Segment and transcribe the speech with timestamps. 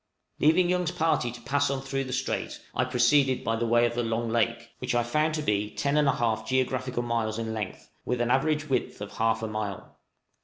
[0.39, 4.01] Leaving Young's party to pass on through the strait, I proceeded by way of the
[4.01, 8.31] Long Lake, which I found to be 10 1/2 geographical miles in length, with an
[8.31, 9.95] average width of half a mile.